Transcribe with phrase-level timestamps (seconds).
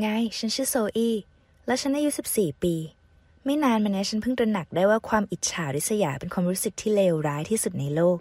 [0.00, 1.10] ไง ฉันชื่อโซอี
[1.66, 2.74] และฉันอายุ 14 ปี
[3.44, 8.18] ไม่นานมานี้ฉันเพิ่งตระหนักได้ว่าความอิจฉาริษยาเป็นความรู้สึกที่เลวร้ายที่สุดในโลก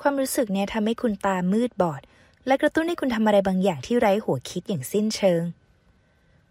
[0.00, 2.00] ความรู้สึกเนี้ยทำให้คุณตามืดบอด
[2.46, 5.42] และกระตุ้นให้คุณทำอะไรบางอย่างที่ไร้หัวคิดอย่างสิ้นเชิง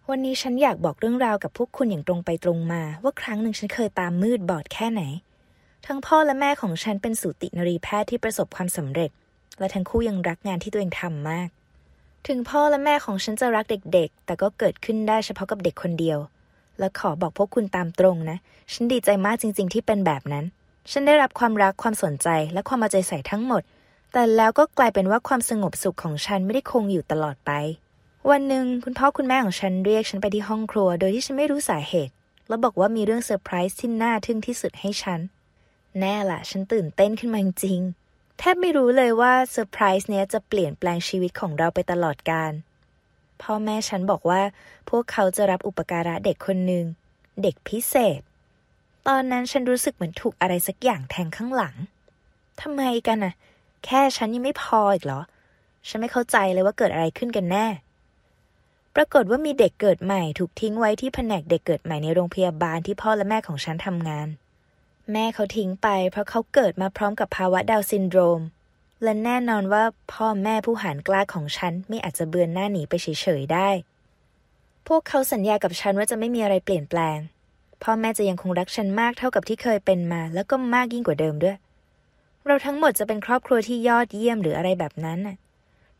[0.09, 5.01] วันนี้ฉันอยากบอกเรื่องราวกับพวกคุณอย่างตรงไปตรงมา ว่าครั้งหนึ่งฉันเคยตามมืดบอดแค่ไหน
[5.85, 9.11] ทั้งพ่อและแม่ของฉันเป็นสูตินรีแพทย์ที่ประสบความสำเร็จ
[9.59, 11.49] และทั้งคู่ยังรักงานที่ตัวเองทำมาก
[12.27, 16.19] ถึงพ่อและแม่ของฉันจะรักเด็กๆ แต่ก็เกิดขึ้นได้เฉพาะกับเด็กคนเดียว
[16.79, 18.37] และขอบอกพวกคุณตามตรงนะ
[18.73, 20.45] ฉันดีใจมากจริง ๆ ที่เป็นแบบนั้น
[20.91, 23.61] ฉันได้รับความรักความสนใจและความเอาใจใส่ทั้งหมด
[24.13, 27.51] แต่แล้วก็กลายเป็นว่าความสงบสุขของฉันไม่ได้คงอยู่ตลอดไป
[28.29, 32.13] วันหนึ่งคุณพ่อคุณแม่ของฉันเรียกฉันไปที่ห้องครัว โดยที่ฉันไม่รู้สาเหตุ
[32.47, 35.19] แล้วบอกว่ามีเรื่องเซอร์ไพรส์ที่น่าทึ่งที่สุดให้ฉัน
[35.99, 37.98] แน่ล่ะฉันตื่นเต้นขึ้นมาจริงๆ
[38.41, 42.53] แทบไม่รู้เลยว่าเซอร์ไพรส์เนี้ยจะเปลี่ยนแปลงชีวิตของเราไปตลอดกาล
[43.41, 44.41] พ่อแม่ฉันบอกว่า
[44.89, 46.85] พวกเขาจะรับอุปการะเด็กคนหนึ่ง
[47.41, 48.19] เด็กพิเศษ
[49.07, 51.75] ตอนนั้นฉันรู้สึกเหมือนถูกอะไรสักอย่างแทงข้างหลัง
[52.61, 53.33] ทำไมกันน่ะ
[53.85, 55.21] แค่ฉันยังไม่พออีกเหรอ
[55.87, 57.65] ฉันไม่เข้าใจเลยว่าเกิดอะไรขึ้นกันแน่
[58.95, 64.27] ปรากฏว่ามีเด็กเกิดใหม่ ถูกทิ้งไว้ที่แผนกเด็กเกิดใหม่ในโรงพยาบาลที่พ่อและแม่ของฉันทำงาน
[65.13, 68.41] แม่เขาทิ้งไป เพราะเขาเกิดมาพร้อมกับภาวะดาวซินโดรม
[69.03, 73.69] และแน่นอนว่าพ่อแม่ผู้หารกล้าของฉันไม่อาจจะเบือนหน้าหนีไปเฉยๆได้
[74.87, 77.17] พวกเขาสัญญากับฉันว่าจะไม่มีอะไรเปลี่ยนแปลง
[77.83, 81.57] พ่อแม่จะยังคงรักฉันมากเท่ากับที่เคยเป็นมา แล้วก็มากยิ่งกว่าเดิมด้วย
[82.45, 85.35] เราทั้งหมดจะเป็นครอบครัวที่ยอดเยี่ยมหรืออะไรแบบนั้นน่ะ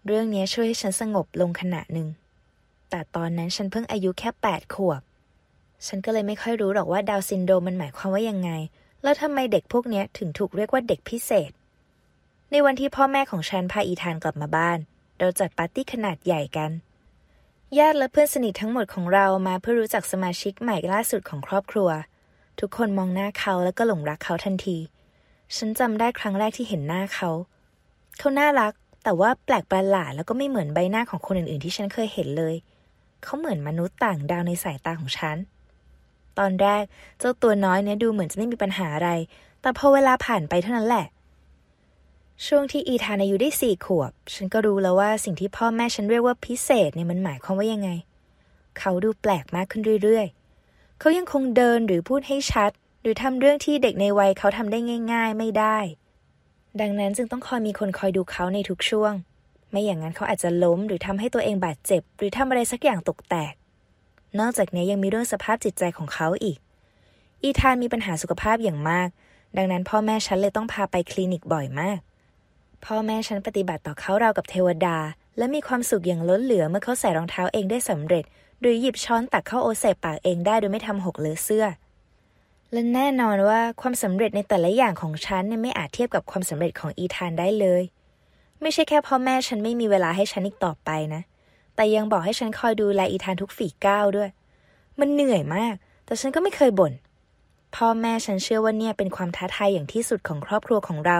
[0.05, 2.07] เรื่องนี้ช่วยให้ฉันสงบลงขณะหนึ่ง
[2.89, 5.01] แต่ตอนนั้นฉันเพิ่งอายุแค่แปดขวบ
[5.87, 8.51] ฉันก็เลยไม่ค่อยรู้หรอกว่าดาวน์ซินโดรมมันหมายความว่ายังไง
[9.03, 11.51] แล้วทำไมเด็กพวกนี้ถึงถูกเรียกว่าเด็กพิเศษ
[12.51, 14.77] ในวันที่พ่อแม่ของฉันพาอีธานกลับมาบ้าน
[15.19, 16.71] เราจัดปาร์ตี้ขนาดใหญ่กัน
[17.77, 21.89] ญาติและเพื่อนสนิททั้งหมดของเรามาเพื่อรู้จักสมาชิกใหม่ล่าสุดของครอบครัว
[22.59, 24.77] ทุกคนมองหน้าเขาแล้วก็หลงรักเขาทันที
[25.55, 27.29] ฉันจำได้ครั้งแรกที่เห็นหน้าเขา
[28.17, 32.55] เขาน่ารัก แต่ว่าแปลกประหลาดแล้วก็ไม่เหมือนใบหน้าของคนอื่นๆ ที่ฉันเคยเห็นเลย
[33.23, 35.37] เขาเหมือนมนุษย์ต่างดาวในสายตาของฉัน
[36.39, 36.83] ตอนแรก
[37.19, 39.09] เจ้าตัวน้อยเนี่ยดูเหมือนจะไม่มีปัญหาอะไร
[39.61, 41.05] แต่พอเวลาผ่านไปเท่านั้นแหละ
[42.47, 47.89] ช่วงที่อีธานอายุได้สี่ขวบ ฉันก็รู้แล้วว่าสิ่งที่พ่อแม่ฉันเรียกว่าพิเศษเนี่ยมันหมายความว่ายังไง
[48.79, 52.71] เขาดูแปลกมากขึ้นเรื่อยๆ เขายังคงเดินหรือพูดให้ชัด
[53.01, 54.79] หรือทำเรื่องที่เด็กในวัยเขาทำได้
[55.13, 55.77] ง่าย ๆ ไม่ได้
[56.81, 59.13] ดังนั้นจึงต้องคอยมีคนคอยดูเขาในทุกช่วง
[59.71, 63.53] ไม่อย่างนั้นเขาอาจจะล้มหรือทำให้ตัวเองบาดเจ็บ หรือทำอะไรสักอย่างตกแตก
[64.39, 66.57] นอกจากนี้ยังมีเรื่องสภาพจิตใจของเขาอีก
[67.43, 69.09] อีธานมีปัญหาสุขภาพอย่างมาก
[69.57, 71.99] ดังนั้นพ่อแม่ฉันเลยต้องพาไปคลินิกบ่อยมาก
[72.85, 74.97] พ่อแม่ฉันปฏิบัติต่อเขาราวกับเทวดา
[75.37, 78.23] และมีความสุขอย่างล้นเหลือเมื่อเขาใส่รองเท้าเองได้สำเร็จ
[78.61, 81.65] หรือหยิบช้อนตักข้าวโอ๊ตใส่ปากเองได้โดยไม่ทำหกเลอะเสื้อ
[82.71, 87.83] และแน่นอนว่าความสำเร็จในแต่ละอย่างของฉันเนี่ยไม่อาจเทียบกับความสำเร็จของอีธานได้เลย
[88.61, 91.21] ไม่ใช่แค่พ่อแม่ฉันไม่มีเวลาให้ฉันอีกต่อไปนะ
[91.79, 94.29] แต่ยังบอกให้ฉันคอยดูแลอีธานทุกฝีก้าวด้วย
[94.99, 95.75] มันเหนื่อยมาก
[96.05, 96.93] แต่ฉันก็ไม่เคยบ่น
[97.75, 101.19] พ่อแม่ฉันเชื่อว่าเนี่ยเป็นความท้าทายอย่างที่สุดของครอบครัวของเรา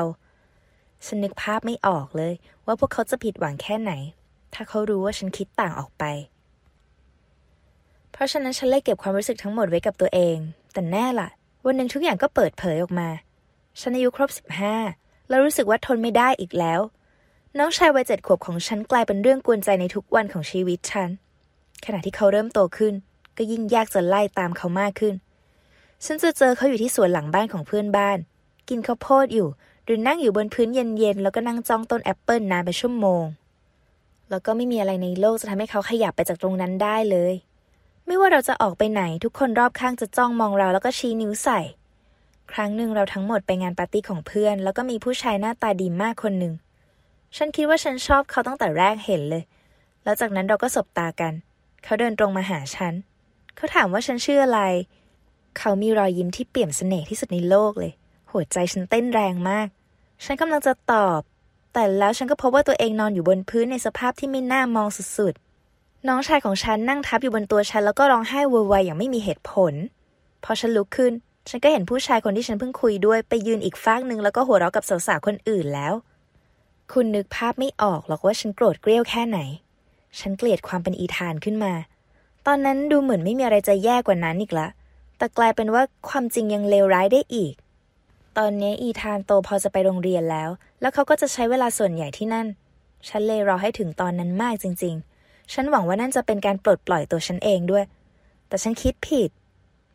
[1.05, 2.33] ฉันนึกภาพไม่ออกเลย
[2.65, 3.91] ว่าพวกเขาจะผิดหวังแค่ไหน
[4.53, 6.03] ถ้าเขารู้ว่าฉันคิดต่างออกไป
[8.11, 10.37] เพราะฉะนั้นฉันเลยเก็บความรู้สึกทั้งหมดไว้กับตัวเอง
[10.73, 11.29] แต่แน่ล่ะ
[11.65, 13.09] วันหนึ่งทุกอย่างก็เปิดเผยออกมา
[13.79, 14.75] ฉันอายุครบสิบห้า
[15.29, 16.81] แล้วรู้สึกว่าทนไม่ได้อีกแล้ว
[17.57, 21.09] น้องชายวัยเจ็ดขวบของฉันกลายเป็นเรื่องกวนใจในทุกวันของชีวิตฉัน
[21.85, 22.93] ขณะที่เขาเริ่มโตขึ้น
[23.37, 25.15] ก็ยิ่งยากจะไล่ตามเขามากขึ้น
[26.05, 28.17] ฉันจะเจอเขาอยู่ที่สวนหลังบ้านของเพื่อนบ้าน
[28.69, 29.47] กินข้าวโพดอยู่
[29.85, 33.23] หรือนั่งอยู่บนพื้นเย็นๆ แล้วก็นั่งจ้องต้นแอปเปิลนานเป็นชั่วโมง
[34.29, 37.33] แล้วก็ไม่มีอะไรในโลกจะทำให้เขาขยับไปจากตรงนั้นได้เลย
[38.05, 41.59] ไม่ว่าเราจะออกไปไหนทุกคนรอบข้างจะจ้องมองเราแล้วก็ชี้นิ้วใส่
[42.51, 46.53] ครั้งหนึ่งเราทั้งหมดไปงานปาร์ตี้ของเพื่อน แล้วก็มีผู้ชายหน้าตาดีมากคนหนึ่ง
[47.37, 49.43] ฉันคิดว่าฉันชอบเขาตั้งแต่แรกเห็นเลย
[50.03, 51.33] แล้วจากนั้นเราก็สบตากัน
[51.83, 52.93] เขาเดินตรงมาหาฉัน
[53.55, 54.61] เขาถามว่าฉันชื่ออะไร
[55.57, 57.91] เขามีรอยยิ้มที่เปี่ยมเสน่ห์ที่สุดในโลกเลย
[58.31, 59.67] หัวใจฉันเต้นแรงมาก
[60.23, 61.21] ฉันกำลังจะตอบ
[61.73, 64.87] แต่แล้วฉันก็พบว่าตัวเองนอนอยู่บนพื้นในสภาพที่ไม่น่ามอง
[65.17, 69.73] สุดๆ น้องชายของฉันนั่งทับอยู่บนตัวฉันแล้วก็ร้องไห้โวยวายอย่างไม่มีเหตุผล
[70.43, 71.13] พอฉันลุกขึ้น
[71.49, 75.93] ฉันก็เห็นผู้ชายคนที่ฉันเพิ่งคุยด้วยไปยืนอีกฟากหนึ่งแล้วก็หัวเราะกับสาวๆคนอื่นแล้ว
[76.93, 79.39] คุณนึกภาพไม่ออกหรอกว่าฉันโกรธเกรี้ยวแค่ไหน
[80.19, 81.73] ฉันเกลียดความเป็นอีธานขึ้นมา
[82.45, 84.67] ตอนนั้นดูเหมือนไม่มีอะไรจะแย่กว่านั้นอีกละ
[85.17, 87.53] แต่กลายเป็นว่าความจริงยังเลวร้ายได้อีก
[88.37, 90.49] ตอนนี้อีธานโตพอจะไปโรงเรียนแล้ว
[90.81, 92.47] แล้วเขาก็จะใช้เวลาส่วนใหญ่ที่นั่น
[93.07, 97.83] ฉันเลยรอให้ถึงตอนนั้นมากจริง ๆ ฉันหวังว่านั่นจะเป็นการปลดปล่อยตัวฉันเองด้วย
[98.47, 99.29] แต่ฉันคิดผิด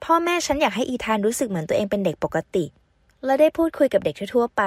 [0.04, 2.64] พ่อแม่ฉันอยากให้อีธานรู้สึกเหมือนตัวเองเป็นเด็กปกติ
[3.24, 4.62] และได้พูดคุยกับเด็กทั่วๆไป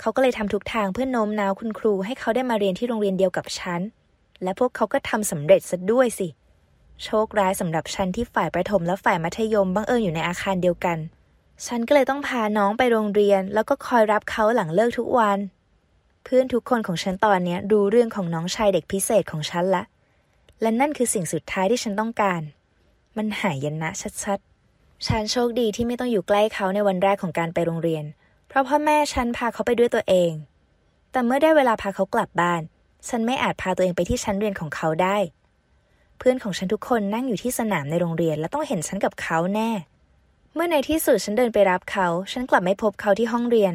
[0.00, 3.80] เขาก็เลยทำทุกทางเพื่อโน้มน้าวคุณครูให้เขาได้มาเรียนที่โรงเรียนเดียวกับฉัน
[4.42, 6.28] และพวกเขาก็ทำสำเร็จซะด้วยสิ
[7.04, 10.98] โชคร้ายสำหรับฉันที่ฝ่ายประถมและฝ่ายมัธยมบังเอิญอยู่ในอาคารเดียวกัน
[11.66, 15.38] ฉันก็เลยต้องพาน้องไปโรงเรียน แล้วก็คอยรับเขาหลังเลิกทุกวัน
[16.24, 19.82] เพื่อนทุกคนของฉันตอนนี้รู้เรื่องของน้องชายเด็กพิเศษของฉันละ
[20.62, 22.40] และนั่นคือสิ่งสุดท้ายที่ฉันต้องการ
[23.16, 23.90] มันหายนะ
[24.24, 28.04] ชัดๆ ฉันโชคดีที่ไม่ต้องอยู่ใกล้เขาในวันแรกของการไปโรงเรียน
[28.56, 30.32] ราะพ่อแม่ฉันพาเขาไปด้วยตัวเอง
[31.12, 32.62] แต่เมื่อได้เวลาพาเขากลับบ้าน
[33.08, 35.16] ฉันไม่อาจพาตัวเองไปที่ชั้นเรียนของเขาได้
[36.18, 39.70] เพื่อนของฉันทุกคนนั่งอยู่ที่สนามในโรงเรียนและต้องเห็นฉันกับเขาแน่
[40.54, 43.74] เมื่อในที่สุดฉันเดินไปรับเขา ฉันกลับไม่พบเขาที่ห้องเรียน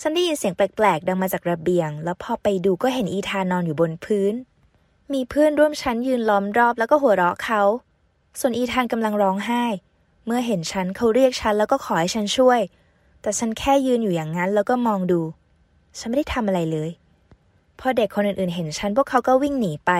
[0.00, 4.34] ฉันได้ยินเสียงแปลกๆ ดังมาจากระเบียง แล้วพอไปดูก็เห็นอีธานนอนอยู่บนพื้น
[5.12, 7.62] มีเพื่อนร่วมชั้นยืนล้อมรอบแล้วก็หัวเราะเขา
[8.40, 9.64] ส่วนอีธานกำลังร้องไห้
[10.26, 12.60] เมื่อเห็นฉันเขาเรียกฉันแล้วก็ขอให้ฉันช่วย
[13.26, 15.20] แต่ฉันแค่ยืนอยู่อย่างนั้นแล้วก็มองดู
[15.98, 16.90] ฉันไม่ได้ทำอะไรเลย
[17.78, 19.92] พอเด็กคนอื่นๆ เห็นฉันพวกเขาก็วิ่งหนีไป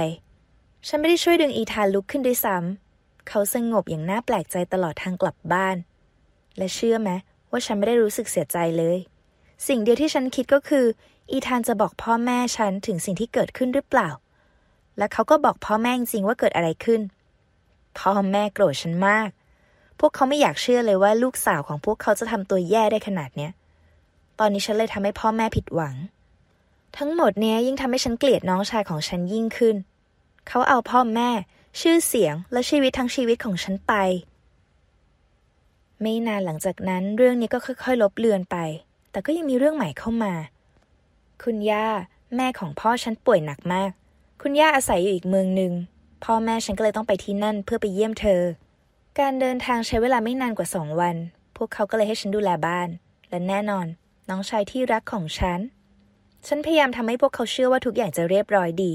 [0.87, 5.77] ฉันไม่ได้ช่วยดึงอีธานลุกขึ้นด้วยซ้ำ เขาสงบอย่างน่าแปลกใจตลอดทางกลับบ้าน
[6.57, 7.11] และเชื่อไหม
[7.51, 8.99] ว่าฉันไม่ได้รู้สึกเสียใจเลย
[9.67, 10.87] สิ่งเดียวที่ฉันคิดก็คือ
[11.31, 14.11] อีธานจะบอกพ่อแม่ฉันถึงสิ่งที่เกิดขึ้นหรือเปล่า
[14.99, 17.01] และเขาก็บอกพ่อแม่จริงว่าเกิดอะไรขึ้น
[17.99, 19.29] พ่อแม่โกรธฉันมาก
[20.01, 23.53] พวกเขาไม่อยากเชื่อเลยว่าลูกสาวของพวกเขาจะทำตัวแย่ได้ขนาดเนี้ย
[24.39, 25.95] ตอนนี้ฉันเลยทำให้พ่อแม่ผิดหวัง
[26.99, 29.77] ทั้งหมดเนี้ยยิ่งทำให้ฉันเกลียดน้องชายของฉันยิ่งขึ้น
[30.49, 31.31] เขาเอาพ่อแม่
[31.81, 33.93] ชื่อเสียงและชีวิตทั้งชีวิตของฉันไป
[36.01, 38.57] ไม่นานหลังจากนั้นเรื่องนี้ก็ค่อยๆ ลบเลือนไป
[39.11, 40.35] แต่ก็ยังมีเรื่องใหม่เข้ามา
[41.43, 41.87] คุณย่า
[42.37, 43.91] แม่ของพ่อฉันป่วยหนักมาก
[44.43, 45.73] คุณย่าอาศัยอยู่อีกเมืองหนึ่ง
[46.25, 48.43] พ่อแม่ฉันก็เลยต้องไปที่นั่นเพื่อไปเยี่ยมเธอ
[49.23, 51.17] การเดินทางใช้เวลาไม่นานกว่าสองวัน
[51.57, 52.89] พวกเขาก็เลยให้ฉันดูแลบ้าน
[53.31, 53.87] และแน่นอน
[54.29, 55.61] น้องชายที่รักของฉัน
[56.47, 58.93] ฉันพยายามทำให้พวกเขาเชื่อว่าทุกอย่างจะเรียบร้อยดี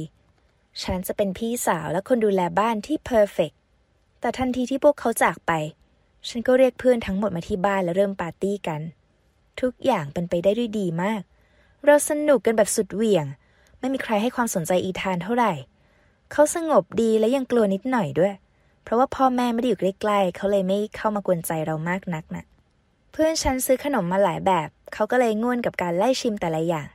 [0.83, 3.51] ฉันจะเป็นพี่สาวและคนดูแลบ้านที่เพอร์เฟก
[4.19, 5.51] แต่ทันทีที่พวกเขาจากไป
[6.27, 8.81] ฉันก็เรียกเพื่อนทั้งหมดมาที่บ้านและเริ่มปาร์ตี้กัน
[9.61, 11.21] ทุกอย่างเป็นไปได้ด้วยดีมาก
[11.85, 13.25] เราสนุกกันแบบสุดเหวี่ยง
[13.79, 15.53] ไม่มีใครให้ความสนใจอีธานเท่าไหร่
[16.31, 18.35] เขาสงบดีและยังกลัวนิดหน่อยด้วย
[18.83, 22.43] เพราะว่าพ่อแม่ไม่ได้อยู่ใกล้ๆเขาเลยไม่เข้ามากวนใจเรามากนักนะ
[23.11, 26.87] เพื่อนฉันซื้อขนมมาหลายแบบ เขาก็เลยง่วนกับการไล่ชิมแต่ละอย่าง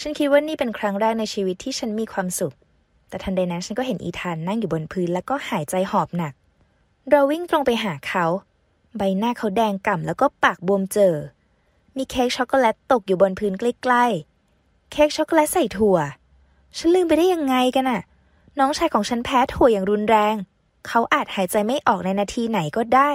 [0.00, 2.54] ฉันคิดว่านี่เป็นครั้งแรกในชีวิตที่ฉันมีความสุข
[3.08, 6.32] แต่ทันใดนั้นฉันก็เห็นอีธานนั่งอยู่บนพื้นแล้วก็หายใจหอบหนัก
[7.10, 8.24] เราวิ่งตรงไปหาเขา
[8.96, 11.14] ใบหน้าเขาแดงก่ำแล้วก็ปากบวมเจอ
[11.96, 15.98] มีเค้กช็อกโกแลตตกอยู่บนพื้นใกล้ๆ เค้กช็อกโกแลตใส่ถั่ว
[16.76, 18.00] ฉันลืมไปได้ยังไงกันน่ะ
[18.58, 20.34] น้องชายของฉันแพ้ถั่วอย่างรุนแรง
[20.88, 23.10] เขาอาจหายใจไม่ออกในนาทีไหนก็ได้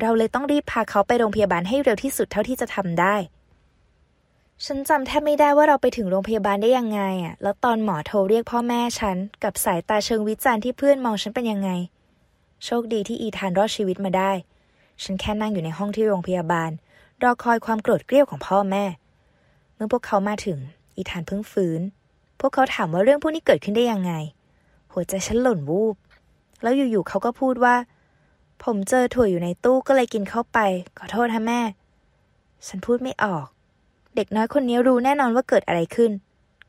[0.00, 3.14] เราเลยต้องรีบพาเขาไปโรงพยาบาลให้เร็วที่สุดเท่าที่จะทำได้
[4.64, 11.70] ฉันจำแทบไม่ได้ว่าเราไปถึงโรงพยาบาลได้ยังไงอะ แล้วตอนหมอโทรเรียกพ่อแม่ฉัน กับสายตาเชิงวิจารณ์ที่เพื่อนมองฉันเป็นยังไง
[12.64, 14.30] โชคดีที่อีธานรอดชีวิตมาได้
[15.02, 16.70] ฉันแค่นั่งอยู่ในห้องที่โรงพยาบาล
[17.22, 18.84] รอคอยความโกรธเกรี้ยวของพ่อแม่
[19.74, 20.58] เมื่อพวกเขามาถึง
[20.96, 21.80] อีธานเพิ่งฟื้น
[22.40, 24.12] พวกเขาถามว่าเรื่องพวกนี้เกิดขึ้นได้ยังไง
[24.92, 25.96] หัวใจฉันหล่นวูบ
[26.64, 27.74] แล้วอยู่ๆเขาก็พูดว่า
[28.64, 30.58] ผมเจอถั่วอยู่ในตู้ก็เลยกินเข้าไป
[30.98, 31.60] ขอโทษฮะแม่
[32.66, 33.46] ฉันพูดไม่ออก
[34.16, 36.10] เด็กน้อยคนนี้รู้แน่นอนว่าเกิดอะไรขึ้น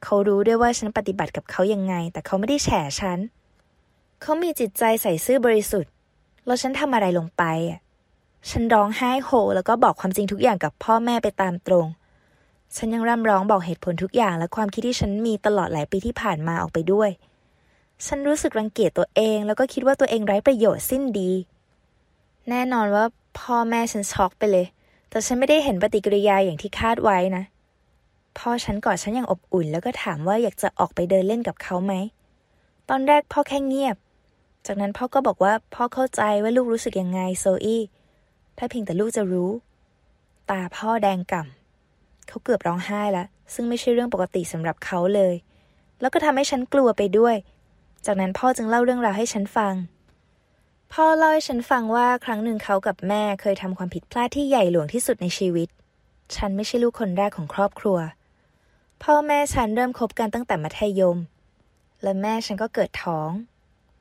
[0.03, 3.19] เขารู้ด้วยว่าฉันปฏิบัติกับเขายังไง แต่เขาไม่ได้แฉฉัน
[4.21, 5.91] เขามีจิตใจใส่ซื่อบริสุทธิ์
[6.45, 7.79] แล้วฉันทำอะไรลงไปอะ
[8.49, 11.87] ฉันร้องไห้โฮแล้วก็บอกความจริงทุกอย่างกับพ่อแม่ไปตามตรง
[12.75, 17.09] ฉันยังร่ำร้องบอกเหตุผลทุกอย่างและความคิดที่ฉันมีตลอดหลายปีที่ผ่านมาออกไปด้วย
[18.05, 21.31] ฉันรู้สึกรังเกียจตัวเอง แล้วก็คิดว่าตัวเองไร้ประโยชน์สิ้นดี
[22.49, 23.05] แน่นอนว่า
[23.39, 24.65] พ่อแม่ฉันช็อกไปเลย
[25.09, 27.43] แต่ฉันไม่ได้เห็นปฏิกิริยาอย่างที่คาดไว้นะ
[28.37, 31.93] พ่อฉันกอดฉันอย่างอบอุ่น แล้วก็ถามว่าอยากจะออกไปเดินเล่นกับเขาไหม
[32.89, 33.95] ตอนแรกพ่อแค่เงียบ
[34.65, 37.81] จากนั้นพ่อก็บอกว่าพ่อเข้าใจว่าลูกรู้สึกยังไงโซอี้
[38.57, 39.51] ถ้าเพียงแต่ลูกจะรู้
[40.49, 45.35] ตาพ่อแดงก่ำเขาเกือบร้องไห้ล้วซึ่งไม่ใช่เรื่องปกติสำหรับเขาเลย
[46.01, 47.35] แล้วก็ทำให้ฉันกลัวไปด้วย
[48.05, 49.73] จากนั้นพ่อจึงเล่าเรื่องราวให้ฉันฟัง
[50.93, 55.69] พ่อเล่าให้ฉันฟังว่าครั้งหนึ่งเขากับแม่เคยทำความผิดพลาดที่ใหญ่หลวงที่สุดในชีวิต
[56.35, 57.97] ฉันไม่ใช่ลูกคนแรกของครอบครัว
[59.03, 61.17] พ่อแม่ฉันเริ่มคบกันตั้งแต่มัธยม
[62.03, 63.29] และแม่ฉันก็เกิดท้อง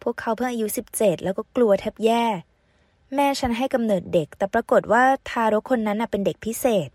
[0.02, 2.24] พวกเขาเพิ่งอายุ 17 แล้วก็กลัวแทบแย่
[3.14, 6.88] แม่ฉันให้กำเนิดเด็ก แต่ปรากฏว่าทารกคนนั้นเป็นเด็กพิเศษ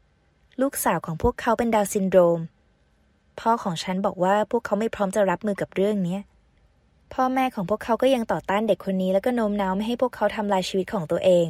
[0.62, 2.40] ลูกสาวของพวกเขาเป็นดาวซินโดรม
[3.40, 6.18] พ่อของฉันบอกว่าพวกเขาไม่พร้อมจะรับมือกับเรื่องนี้
[7.14, 11.48] พ่อแม่ของพวกเขาก็ยังต่อต้านเด็กคนนี้แล้วก็โน้มน้าวไม่ให้พวกเขาทำลายชีวิตของตัวเอง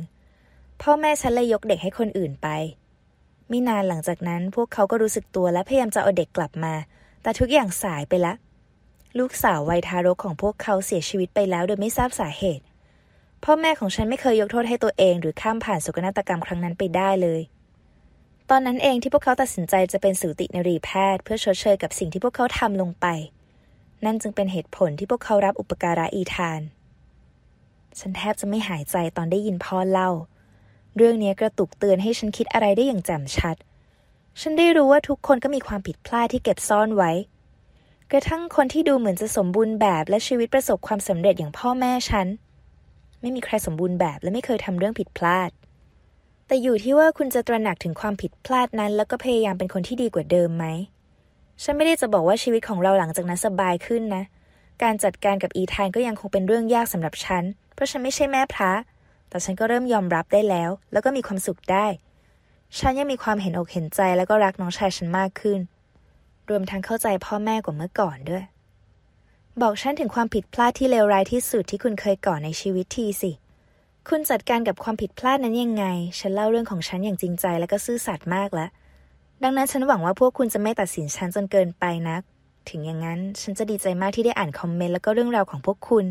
[0.82, 2.48] พ่อแม่ฉันเลยยกเด็กให้คนอื่นไป
[3.50, 6.74] ไม่นานหลังจากนั้นพวกเขาก็รู้สึกตัวและพยายามจะเอาเด็กกลับมา
[7.24, 8.34] แต่ทุกอย่างสายไปละ
[9.20, 12.63] ลูกสาววัยทารกของพวกเขาเสียชีวิตไปแล้วโดยไม่ทราบสาเหตุ
[13.44, 17.42] พ่อแม่ของฉันไม่เคยยกโทษให้ตัวเอง หรือข้ามผ่านโศกนาฏกรรมครั้งนั้นไปได้เลย
[18.50, 23.06] ตอนนั้นเองที่พวกเขาตัดสินใจจะเป็นสูตินรีแพทย์ เพื่อชดเชยกับสิ่งที่พวกเขาทำลงไป
[24.06, 26.62] นั่นจึงเป็นเหตุผลที่พวกเขารับอุปการะอีทาน
[28.00, 30.10] ฉันแทบจะไม่หายใจตอนได้ยินพ่อเล่า
[30.96, 33.56] เรื่องนี้กระตุกเตือนให้ฉันคิดอะไรได้อย่างแจ่มชัด
[34.41, 37.12] ฉันได้รู้ว่าทุกคนก็มีความผิดพลาดที่เก็บซ่อนไว้
[38.12, 42.27] กระทั่งคนที่ดูเหมือนจะสมบูรณ์แบบและชีวิตประสบความสำเร็จอย่างพ่อแม่ฉัน
[43.22, 45.50] ไม่มีใครสมบูรณ์แบบและไม่เคยทำเรื่องผิดพลาด
[46.48, 50.65] แต่อยู่ที่ว่าคุณจะตระหนักถึงความผิดพลาดนั้น แล้วก็พยายามเป็นคนที่ดีกว่าเดิมไหม
[51.63, 54.24] ฉันไม่ได้จะบอกว่าชีวิตของเราหลังจากนั้นสบายขึ้นนะ
[54.84, 58.72] การจัดการกับอีธานก็ยังคงเป็นเรื่องยากสำหรับฉัน เพราะฉันไม่ใช่แม่พระ
[59.30, 61.86] แต่ฉันก็เริ่มยอมรับได้แล้ว แล้วก็มีความสุขได้
[62.80, 65.60] ฉันยังมีความเห็นอกเห็นใจแล้วก็รักน้องชายฉันมากขึ้น
[66.50, 68.44] รวมทั้งเข้าใจพ่อแม่กว่าเมื่อก่อนด้วย
[69.62, 73.32] บอกฉันถึงความผิดพลาดที่เลวร้ายที่สุดที่คุณเคยก่อในชีวิตทีสิ
[74.10, 75.86] คุณจัดการกับความผิดพลาดนั้นยังไง
[76.20, 78.70] ฉันเล่าเรื่องของฉันอย่างจริงใจและก็ซื่อสัตย์มากแล้ว
[79.43, 82.22] ดังนั้นฉันหวังว่าพวกคุณจะไม่ตัดสินฉันจนเกินไปนัก
[82.69, 86.05] ถึงอย่างนั้นฉันจะดีใจมากที่ได้อ่านคอมเมนต์แล้วก็เรื่องราวของพวกคุณ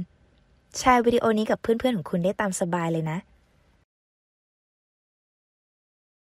[0.76, 3.18] แชร์วิดีโอนี้กับเพื่อนๆของคุณได้ตามสบายเลยนะ